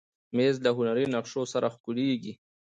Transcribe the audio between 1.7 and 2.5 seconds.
ښکليږي.